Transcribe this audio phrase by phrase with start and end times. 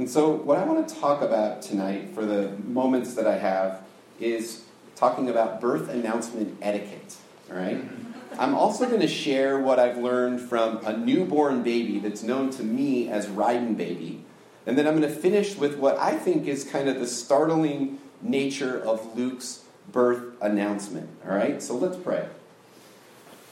[0.00, 3.82] And so, what I want to talk about tonight, for the moments that I have,
[4.18, 4.62] is
[4.96, 7.16] talking about birth announcement etiquette.
[7.50, 7.76] All right?
[7.76, 8.40] Mm-hmm.
[8.40, 12.62] I'm also going to share what I've learned from a newborn baby that's known to
[12.62, 14.24] me as Riding Baby.
[14.64, 17.98] And then I'm going to finish with what I think is kind of the startling
[18.22, 21.10] nature of Luke's birth announcement.
[21.26, 21.62] All right?
[21.62, 22.26] So let's pray.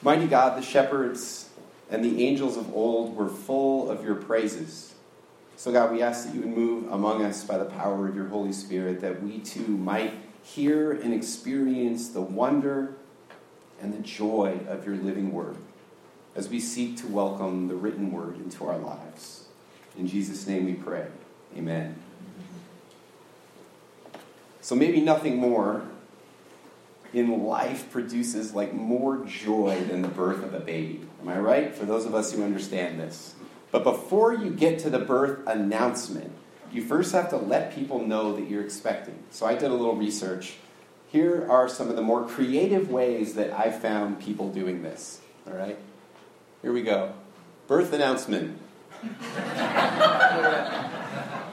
[0.00, 1.50] Mighty God, the shepherds
[1.90, 4.90] and the angels of old were full of your praises.
[5.60, 8.28] So, God, we ask that you would move among us by the power of your
[8.28, 12.94] Holy Spirit, that we too might hear and experience the wonder
[13.78, 15.58] and the joy of your living word
[16.34, 19.48] as we seek to welcome the written word into our lives.
[19.98, 21.08] In Jesus' name we pray.
[21.54, 21.94] Amen.
[24.62, 25.82] So, maybe nothing more
[27.12, 31.02] in life produces like more joy than the birth of a baby.
[31.20, 31.74] Am I right?
[31.74, 33.34] For those of us who understand this.
[33.70, 36.32] But before you get to the birth announcement,
[36.72, 39.18] you first have to let people know that you're expecting.
[39.30, 40.54] So I did a little research.
[41.08, 45.20] Here are some of the more creative ways that I've found people doing this.
[45.46, 45.78] All right?
[46.62, 47.12] Here we go.
[47.66, 48.58] Birth announcement.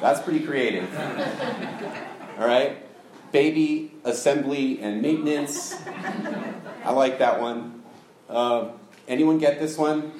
[0.00, 0.88] That's pretty creative.
[2.38, 2.78] All right?
[3.32, 5.74] Baby assembly and maintenance.
[6.84, 7.82] I like that one.
[8.28, 8.68] Uh,
[9.08, 10.12] anyone get this one?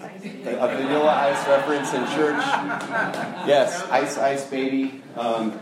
[0.00, 2.42] A vanilla ice reference in church.
[3.46, 5.02] Yes, ice, ice, baby.
[5.16, 5.58] Um,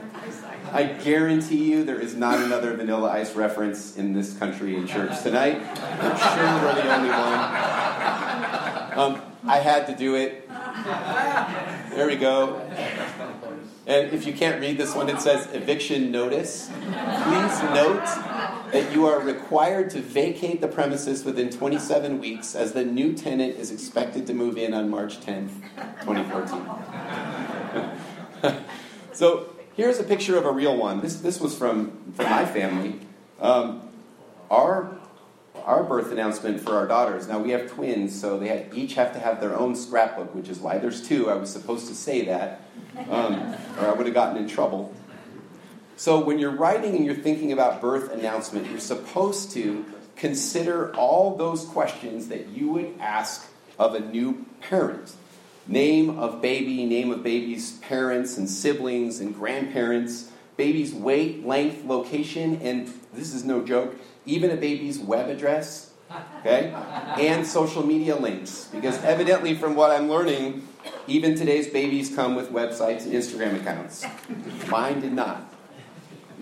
[0.72, 5.22] I guarantee you there is not another vanilla ice reference in this country in church
[5.22, 5.60] tonight.
[5.60, 7.40] I'm sure we're the only one.
[8.98, 10.48] Um, I had to do it.
[11.90, 12.60] There we go.
[13.86, 16.68] And if you can't read this one, it says eviction notice.
[16.68, 18.02] Please note
[18.74, 23.56] that you are required to vacate the premises within 27 weeks as the new tenant
[23.56, 25.52] is expected to move in on March 10th,
[26.02, 28.58] 2014.
[29.12, 31.00] so here's a picture of a real one.
[31.00, 32.98] This, this was from, from my family.
[33.40, 33.88] Um,
[34.50, 34.98] our
[35.64, 37.28] our birth announcement for our daughters.
[37.28, 40.58] Now we have twins, so they each have to have their own scrapbook, which is
[40.58, 41.30] why there's two.
[41.30, 42.60] I was supposed to say that,
[43.08, 44.92] um, or I would have gotten in trouble.
[45.96, 49.84] So when you're writing and you're thinking about birth announcement, you're supposed to
[50.16, 55.14] consider all those questions that you would ask of a new parent.
[55.66, 62.60] Name of baby, name of baby's parents and siblings and grandparents, baby's weight, length, location,
[62.60, 63.96] and this is no joke,
[64.26, 65.92] even a baby's web address,
[66.40, 66.74] okay,
[67.18, 68.68] and social media links.
[68.72, 70.68] Because evidently, from what I'm learning,
[71.06, 74.04] even today's babies come with websites and Instagram accounts.
[74.68, 75.53] Mine did not.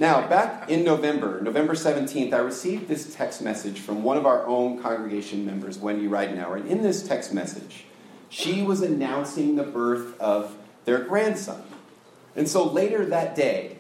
[0.03, 4.45] Now, back in November, November 17th, I received this text message from one of our
[4.49, 6.57] own congregation members, Wendy Ridenauer.
[6.57, 7.85] And in this text message,
[8.29, 11.63] she was announcing the birth of their grandson.
[12.35, 13.77] And so later that day,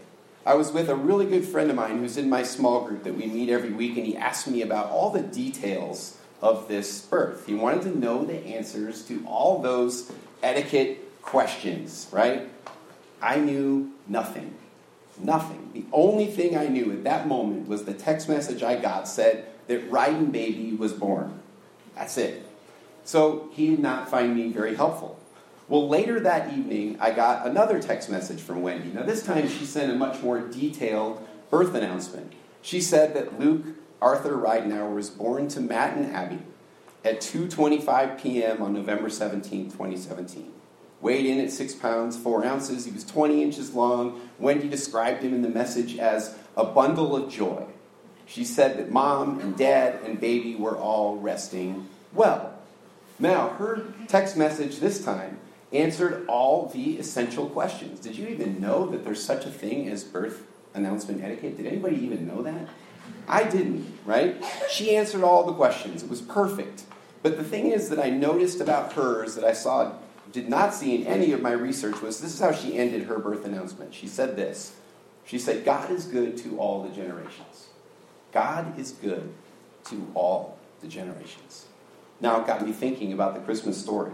[0.47, 3.17] I was with a really good friend of mine who's in my small group that
[3.17, 7.49] we meet every week, and he asked me about all the details of this birth.
[7.49, 12.49] He wanted to know the answers to all those etiquette questions, right?
[13.21, 14.55] I knew nothing.
[15.19, 15.71] Nothing.
[15.73, 19.47] The only thing I knew at that moment was the text message I got said
[19.69, 21.41] that Ryden Baby was born.
[21.95, 22.47] That's it.
[23.05, 25.19] So he did not find me very helpful.
[25.69, 28.93] Well, later that evening, I got another text message from Wendy.
[28.93, 32.33] Now, this time she sent a much more detailed birth announcement.
[32.61, 33.65] She said that Luke
[34.01, 36.41] Arthur Ridenauer was born to Matt and Abby
[37.05, 38.63] at 2:25 p.m.
[38.63, 40.53] on November 17, 2017.
[41.03, 42.85] Weighed in at six pounds four ounces.
[42.85, 44.29] He was 20 inches long.
[44.39, 47.65] Wendy described him in the message as a bundle of joy.
[48.25, 52.55] She said that mom and dad and baby were all resting well.
[53.19, 55.39] Now, her text message this time
[55.73, 58.01] answered all the essential questions.
[58.01, 61.57] Did you even know that there's such a thing as birth announcement etiquette?
[61.57, 62.69] Did anybody even know that?
[63.27, 64.43] I didn't, right?
[64.71, 66.03] She answered all the questions.
[66.03, 66.85] It was perfect.
[67.23, 69.93] But the thing is that I noticed about hers that I saw
[70.31, 73.19] did not see in any of my research was this is how she ended her
[73.19, 73.95] birth announcement.
[73.95, 74.77] She said this.
[75.25, 77.69] She said, God is good to all the generations.
[78.33, 79.33] God is good
[79.85, 81.67] to all the generations.
[82.21, 84.13] Now it got me thinking about the Christmas story.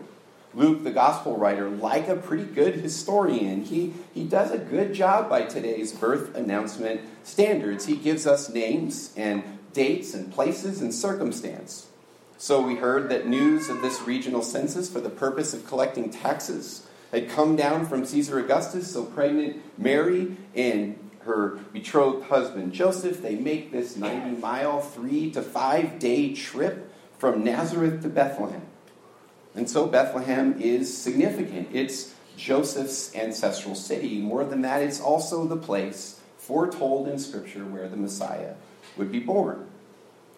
[0.55, 5.29] Luke, the gospel writer, like a pretty good historian, he, he does a good job
[5.29, 7.85] by today's birth announcement standards.
[7.85, 9.43] He gives us names and
[9.75, 11.88] dates and places and circumstance.
[12.41, 16.87] So we heard that news of this regional census for the purpose of collecting taxes
[17.11, 18.93] had come down from Caesar Augustus.
[18.93, 25.43] So pregnant Mary and her betrothed husband Joseph, they make this 90 mile, three to
[25.43, 28.63] five day trip from Nazareth to Bethlehem.
[29.57, 31.71] And so Bethlehem is significant.
[31.73, 34.21] It's Joseph's ancestral city.
[34.21, 38.55] More than that, it's also the place foretold in Scripture where the Messiah
[38.97, 39.68] would be born.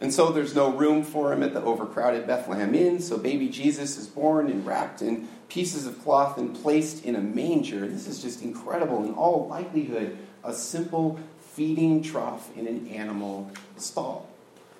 [0.00, 3.98] And so there's no room for him at the overcrowded Bethlehem Inn, so baby Jesus
[3.98, 7.86] is born and wrapped in pieces of cloth and placed in a manger.
[7.86, 9.04] This is just incredible.
[9.04, 14.28] In all likelihood, a simple feeding trough in an animal stall.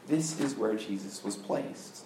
[0.07, 2.05] This is where Jesus was placed.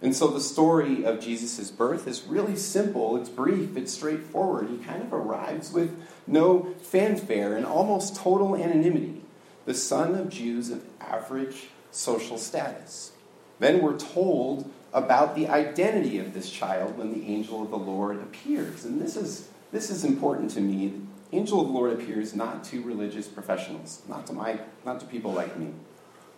[0.00, 4.68] And so the story of Jesus' birth is really simple, it's brief, it's straightforward.
[4.70, 9.22] He kind of arrives with no fanfare and almost total anonymity.
[9.66, 13.12] The son of Jews of average social status.
[13.58, 18.16] Then we're told about the identity of this child when the angel of the Lord
[18.18, 18.84] appears.
[18.84, 20.94] And this is, this is important to me.
[21.30, 25.06] The angel of the Lord appears not to religious professionals, not to, my, not to
[25.06, 25.72] people like me.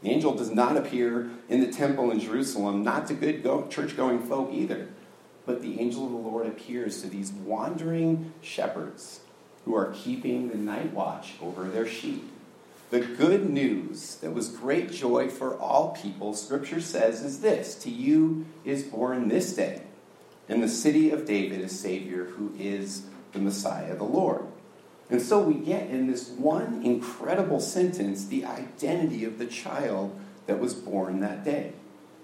[0.03, 3.97] The angel does not appear in the temple in Jerusalem, not to good go- church
[3.97, 4.89] going folk either.
[5.47, 9.21] But the angel of the Lord appears to these wandering shepherds
[9.65, 12.30] who are keeping the night watch over their sheep.
[12.91, 17.91] The good news that was great joy for all people, Scripture says, is this To
[17.91, 19.83] you is born this day
[20.49, 24.45] in the city of David a Savior who is the Messiah, the Lord.
[25.09, 30.59] And so we get in this one incredible sentence the identity of the child that
[30.59, 31.73] was born that day.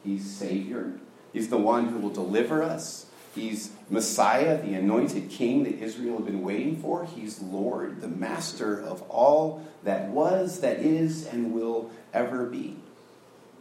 [0.02, 0.94] He's Savior,
[1.32, 3.05] He's the one who will deliver us,
[3.36, 7.04] He's Messiah, the anointed king that Israel had been waiting for.
[7.04, 12.76] He's Lord, the master of all that was, that is, and will ever be.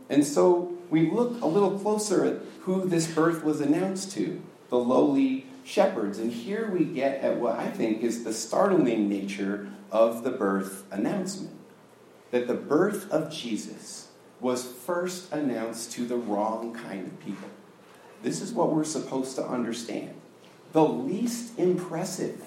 [0.10, 4.77] And so we look a little closer at who this birth was announced to the
[4.77, 6.19] lowly shepherds.
[6.19, 10.86] And here we get at what I think is the startling nature of the birth
[10.92, 11.56] announcement
[12.31, 17.50] that the birth of Jesus was first announced to the wrong kind of people.
[18.25, 20.16] This is what we're supposed to understand.
[20.74, 22.44] The least impressive,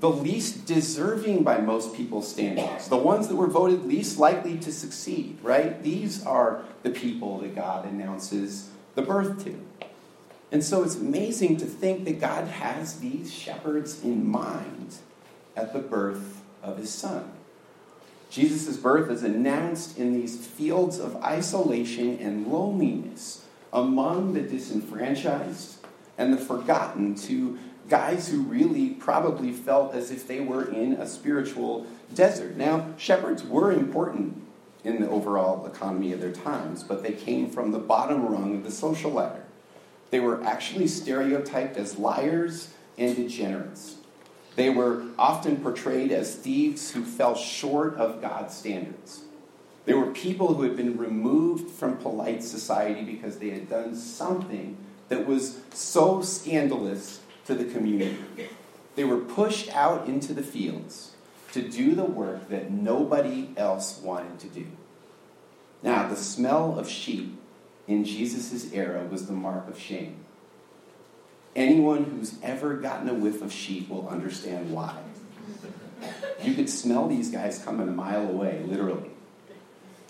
[0.00, 4.72] the least deserving by most people's standards, the ones that were voted least likely to
[4.72, 5.80] succeed, right?
[5.84, 9.56] These are the people that God announces the birth to.
[10.50, 14.96] And so it's amazing to think that God has these shepherds in mind
[15.56, 17.30] at the birth of his son.
[18.30, 25.78] Jesus' birth is announced in these fields of isolation and loneliness among the disenfranchised
[26.18, 27.58] and the forgotten to
[27.88, 32.56] guys who really probably felt as if they were in a spiritual desert.
[32.56, 34.42] Now, shepherds were important
[34.82, 38.64] in the overall economy of their times, but they came from the bottom rung of
[38.64, 39.44] the social ladder.
[40.10, 43.96] They were actually stereotyped as liars and degenerates.
[44.54, 49.25] They were often portrayed as thieves who fell short of God's standards.
[49.86, 54.76] They were people who had been removed from polite society because they had done something
[55.08, 58.18] that was so scandalous to the community.
[58.96, 61.12] They were pushed out into the fields
[61.52, 64.66] to do the work that nobody else wanted to do.
[65.82, 67.38] Now, the smell of sheep
[67.86, 70.16] in Jesus' era was the mark of shame.
[71.54, 74.98] Anyone who's ever gotten a whiff of sheep will understand why.
[76.42, 79.10] You could smell these guys coming a mile away, literally.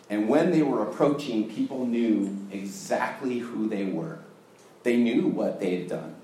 [0.08, 4.20] And when they were approaching, people knew exactly who they were.
[4.84, 6.14] They knew what they had done.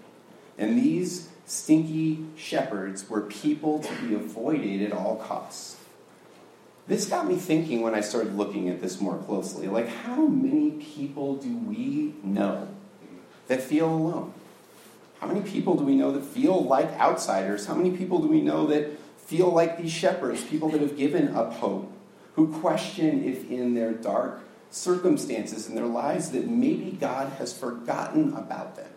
[0.56, 5.76] And these stinky shepherds were people to be avoided at all costs.
[6.87, 9.66] This got me thinking when I started looking at this more closely.
[9.66, 12.68] Like, how many people do we know
[13.49, 14.33] that feel alone?
[15.21, 17.66] How many people do we know that feel like outsiders?
[17.66, 21.35] How many people do we know that feel like these shepherds, people that have given
[21.35, 21.90] up hope?
[22.35, 28.33] Who question if in their dark circumstances in their lives that maybe God has forgotten
[28.35, 28.89] about them.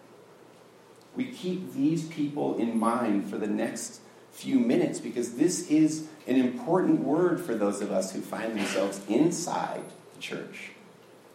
[1.16, 4.00] We keep these people in mind for the next
[4.32, 9.02] few minutes because this is an important word for those of us who find themselves
[9.08, 9.82] inside
[10.14, 10.72] the church.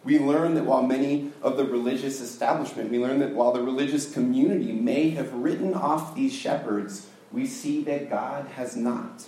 [0.03, 4.11] We learn that while many of the religious establishment, we learn that while the religious
[4.11, 9.25] community may have written off these shepherds, we see that God has not.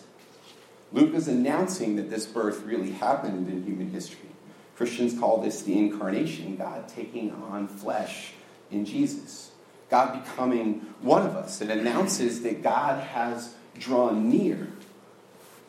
[0.93, 4.29] Luke is announcing that this birth really happened in human history.
[4.77, 8.33] Christians call this the incarnation, God taking on flesh
[8.71, 9.51] in Jesus,
[9.89, 11.61] God becoming one of us.
[11.61, 14.67] It announces that God has drawn near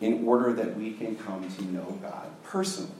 [0.00, 2.90] in order that we can come to know God personally.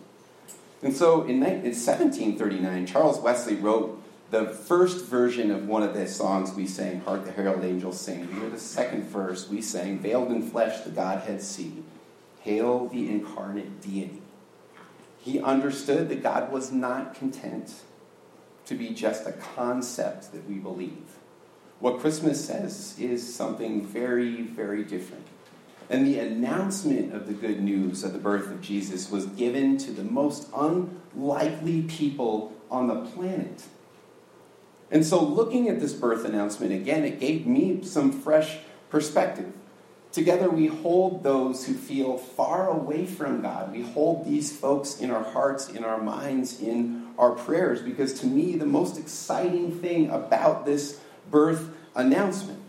[0.82, 6.52] And so in 1739, Charles Wesley wrote the first version of one of the songs
[6.54, 8.26] we sang, Hark the Herald Angels Sing.
[8.26, 11.82] We hear the second verse, we sang, Veiled in flesh the Godhead see.
[12.44, 14.20] Hail the incarnate deity.
[15.18, 17.72] He understood that God was not content
[18.66, 21.16] to be just a concept that we believe.
[21.80, 25.26] What Christmas says is something very, very different.
[25.88, 29.90] And the announcement of the good news of the birth of Jesus was given to
[29.90, 33.62] the most unlikely people on the planet.
[34.90, 38.58] And so, looking at this birth announcement again, it gave me some fresh
[38.90, 39.50] perspective.
[40.14, 43.72] Together, we hold those who feel far away from God.
[43.72, 48.26] We hold these folks in our hearts, in our minds, in our prayers, because to
[48.26, 51.00] me, the most exciting thing about this
[51.32, 52.60] birth announcement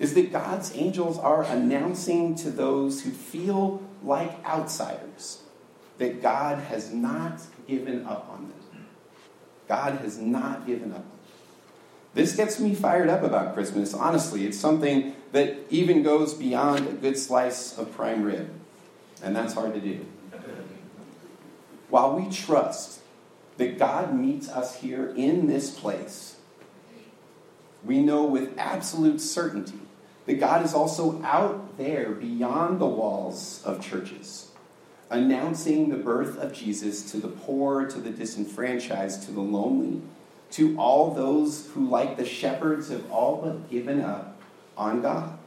[0.00, 5.44] is that God's angels are announcing to those who feel like outsiders
[5.98, 8.86] that God has not given up on them.
[9.68, 11.04] God has not given up
[12.14, 13.94] this gets me fired up about Christmas.
[13.94, 18.50] Honestly, it's something that even goes beyond a good slice of prime rib.
[19.22, 20.04] And that's hard to do.
[21.88, 23.00] While we trust
[23.56, 26.36] that God meets us here in this place,
[27.84, 29.78] we know with absolute certainty
[30.26, 34.50] that God is also out there beyond the walls of churches,
[35.10, 40.02] announcing the birth of Jesus to the poor, to the disenfranchised, to the lonely,
[40.52, 44.29] to all those who, like the shepherds, have all but given up
[44.76, 45.38] on God.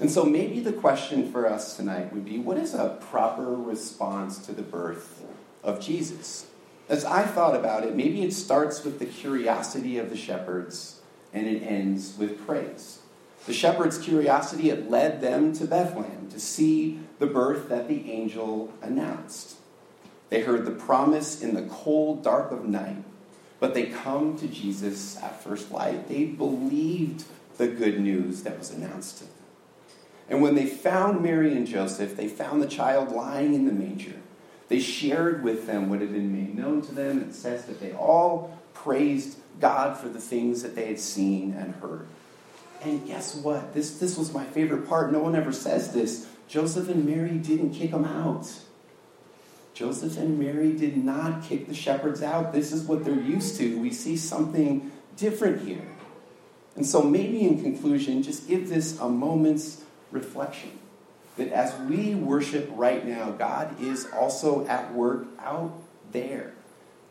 [0.00, 4.38] And so maybe the question for us tonight would be what is a proper response
[4.46, 5.24] to the birth
[5.62, 6.46] of Jesus?
[6.88, 11.00] As I thought about it, maybe it starts with the curiosity of the shepherds
[11.32, 13.00] and it ends with praise.
[13.46, 18.72] The shepherds' curiosity had led them to Bethlehem to see the birth that the angel
[18.82, 19.56] announced.
[20.30, 23.04] They heard the promise in the cold dark of night
[23.64, 26.06] but they come to Jesus at first light.
[26.06, 27.24] They believed
[27.56, 29.32] the good news that was announced to them.
[30.28, 34.14] And when they found Mary and Joseph, they found the child lying in the manger.
[34.68, 37.20] They shared with them what had been made known to them.
[37.20, 41.74] It says that they all praised God for the things that they had seen and
[41.76, 42.06] heard.
[42.82, 43.74] And guess what?
[43.74, 45.12] This, this was my favorite part.
[45.12, 46.26] No one ever says this.
[46.48, 48.50] Joseph and Mary didn't kick them out.
[49.74, 52.52] Joseph and Mary did not kick the shepherds out.
[52.52, 53.78] This is what they're used to.
[53.78, 55.86] We see something different here.
[56.76, 60.78] And so, maybe in conclusion, just give this a moment's reflection
[61.36, 65.72] that as we worship right now, God is also at work out
[66.12, 66.54] there,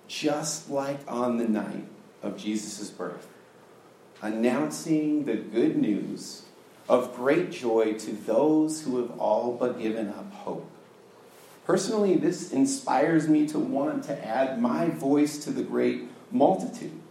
[0.08, 1.88] just like on the night
[2.22, 3.28] of Jesus' birth,
[4.22, 6.44] announcing the good news
[6.88, 10.70] of great joy to those who have all but given up hope.
[11.66, 17.03] Personally, this inspires me to want to add my voice to the great multitude.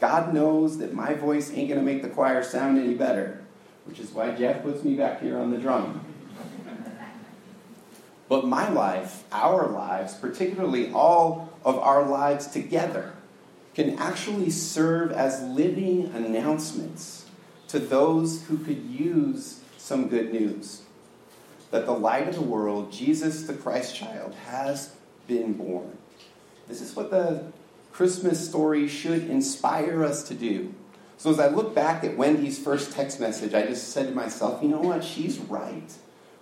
[0.00, 3.42] God knows that my voice ain't going to make the choir sound any better,
[3.84, 6.04] which is why Jeff puts me back here on the drum.
[8.28, 13.14] But my life, our lives, particularly all of our lives together,
[13.74, 17.26] can actually serve as living announcements
[17.68, 20.82] to those who could use some good news
[21.70, 24.94] that the light of the world, Jesus the Christ child, has
[25.26, 25.96] been born.
[26.66, 27.44] This is what the
[27.92, 30.74] Christmas story should inspire us to do.
[31.16, 34.62] So as I look back at Wendy's first text message, I just said to myself,
[34.62, 35.02] you know what?
[35.02, 35.92] She's right.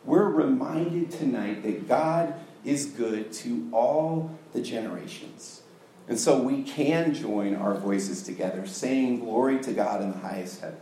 [0.04, 2.34] We're reminded tonight that God
[2.64, 5.62] is good to all the generations.
[6.08, 10.60] And so we can join our voices together, saying, Glory to God in the highest
[10.60, 10.78] heaven,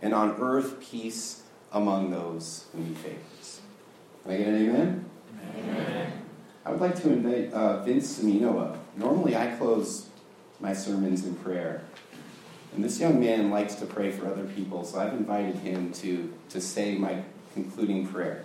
[0.00, 3.60] and on earth peace among those whom he favors.
[4.22, 5.04] Can I get an amen?
[5.56, 5.89] Amen.
[6.64, 8.76] I would like to invite uh, Vince Semino up.
[8.96, 10.08] Normally, I close
[10.60, 11.84] my sermons in prayer.
[12.74, 16.32] And this young man likes to pray for other people, so I've invited him to,
[16.50, 17.22] to say my
[17.54, 18.44] concluding prayer.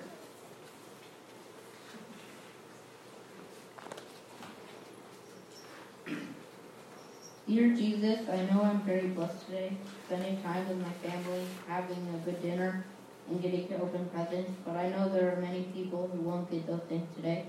[7.47, 12.25] Dear Jesus, I know I'm very blessed today, spending time with my family, having a
[12.25, 12.83] good dinner,
[13.29, 16.65] and getting to open presents, but I know there are many people who won't get
[16.65, 17.45] those things today.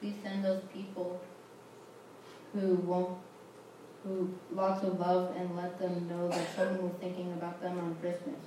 [0.00, 1.20] Please send those people
[2.54, 3.18] who won't,
[4.02, 7.94] who lots of love and let them know that someone was thinking about them on
[8.00, 8.40] Christmas.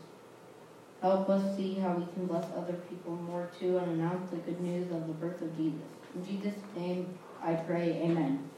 [1.02, 4.60] Help us see how we can bless other people more too and announce the good
[4.62, 5.82] news of the birth of Jesus.
[6.16, 8.50] In Jesus' name I pray, amen.